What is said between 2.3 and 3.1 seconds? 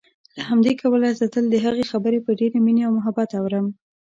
ډېرې مينې او